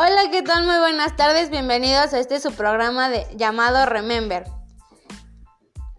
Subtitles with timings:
[0.00, 0.64] Hola, ¿qué tal?
[0.64, 1.50] Muy buenas tardes.
[1.50, 4.44] Bienvenidos a este su programa de, llamado Remember.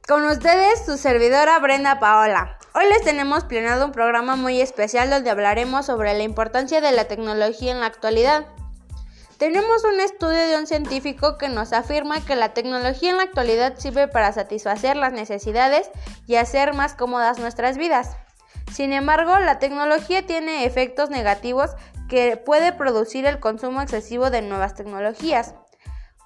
[0.08, 2.58] Con ustedes, su servidora Brenda Paola.
[2.74, 7.10] Hoy les tenemos planeado un programa muy especial donde hablaremos sobre la importancia de la
[7.10, 8.46] tecnología en la actualidad.
[9.38, 13.78] Tenemos un estudio de un científico que nos afirma que la tecnología en la actualidad
[13.78, 15.90] sirve para satisfacer las necesidades
[16.26, 18.16] y hacer más cómodas nuestras vidas.
[18.74, 21.72] Sin embargo, la tecnología tiene efectos negativos
[22.08, 25.54] que puede producir el consumo excesivo de nuevas tecnologías.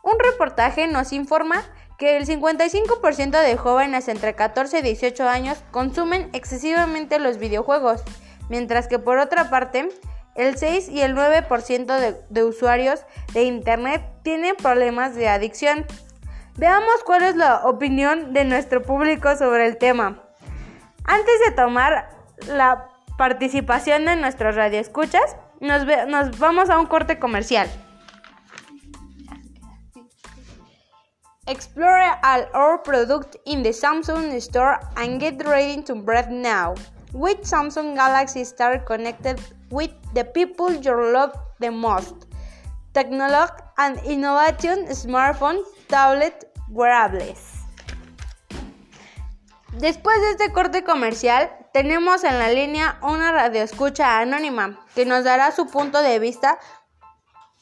[0.01, 1.63] Un reportaje nos informa
[1.97, 8.03] que el 55% de jóvenes entre 14 y 18 años consumen excesivamente los videojuegos,
[8.49, 9.89] mientras que por otra parte,
[10.35, 15.85] el 6 y el 9% de, de, usuarios de Internet tienen problemas de adicción.
[16.55, 20.23] Veamos cuál es la opinión de nuestro público sobre el tema.
[21.05, 22.12] Antes de tomar
[22.47, 27.69] la participación de nuestros radioescuchas, nos, nos vamos a un corte comercial.
[31.45, 36.73] Explore all our product in the Samsung store and get ready to breathe now.
[37.11, 39.39] With Samsung Galaxy Star connected
[39.69, 42.27] with the people you love the most.
[42.93, 47.65] Technology and innovation smartphone, tablet, wearables.
[49.79, 55.51] Después de este corte comercial, tenemos en la línea una radioescucha anónima que nos dará
[55.51, 56.59] su punto de vista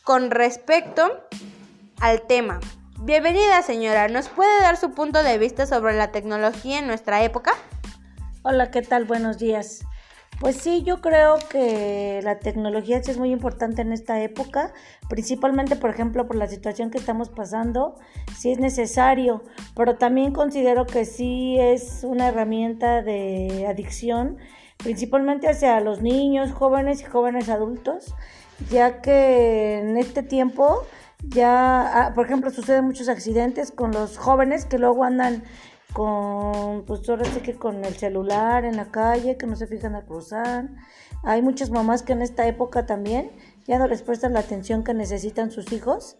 [0.03, 1.25] con respecto
[2.01, 2.59] al tema.
[2.99, 7.53] Bienvenida señora, ¿nos puede dar su punto de vista sobre la tecnología en nuestra época?
[8.43, 9.05] Hola, ¿qué tal?
[9.05, 9.85] Buenos días.
[10.41, 14.73] Pues sí, yo creo que la tecnología es muy importante en esta época,
[15.07, 17.93] principalmente, por ejemplo, por la situación que estamos pasando,
[18.35, 19.43] sí es necesario,
[19.75, 24.39] pero también considero que sí es una herramienta de adicción,
[24.77, 28.15] principalmente hacia los niños, jóvenes y jóvenes adultos,
[28.71, 30.81] ya que en este tiempo
[31.23, 35.43] ya, ah, por ejemplo, suceden muchos accidentes con los jóvenes que luego andan
[35.93, 39.95] con, pues ahora sí que con el celular en la calle, que no se fijan
[39.95, 40.69] a cruzar.
[41.23, 43.31] Hay muchas mamás que en esta época también
[43.67, 46.17] ya no les prestan la atención que necesitan sus hijos,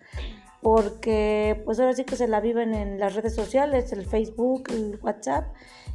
[0.61, 4.99] porque pues ahora sí que se la viven en las redes sociales, el Facebook, el
[5.01, 5.47] WhatsApp,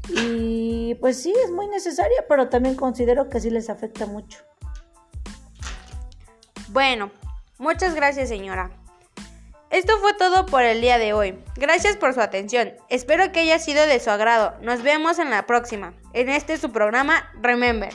[0.09, 4.41] y pues sí, es muy necesaria, pero también considero que sí les afecta mucho.
[6.69, 7.11] Bueno,
[7.59, 8.71] muchas gracias señora.
[9.71, 11.39] Esto fue todo por el día de hoy.
[11.57, 12.75] Gracias por su atención.
[12.89, 14.55] Espero que haya sido de su agrado.
[14.61, 15.95] Nos vemos en la próxima.
[16.13, 17.93] En este su programa Remember.